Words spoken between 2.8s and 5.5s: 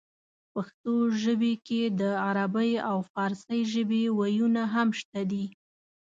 او پارسۍ ژبې وييونه هم شته دي